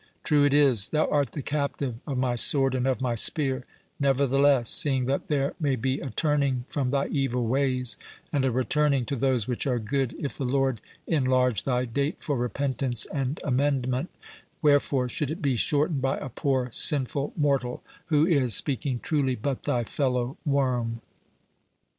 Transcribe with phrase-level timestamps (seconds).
[0.23, 3.65] True it is, thou art the captive of my sword and of my spear;
[3.99, 7.97] nevertheless, seeing that there may be a turning from thy evil ways,
[8.33, 12.35] and a returning to those which are good, if the Lord enlarge thy date for
[12.35, 14.09] repentance and amendment,
[14.63, 19.65] wherefore should it be shortened by a poor sinful mortal, who is, speaking truly, but
[19.65, 21.01] thy fellow worm."